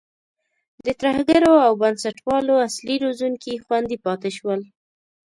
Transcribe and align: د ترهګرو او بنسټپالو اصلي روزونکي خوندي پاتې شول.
د 0.85 0.87
ترهګرو 1.01 1.53
او 1.65 1.71
بنسټپالو 1.81 2.53
اصلي 2.67 2.95
روزونکي 3.05 3.53
خوندي 3.65 3.97
پاتې 4.05 4.29
شول. 4.37 4.61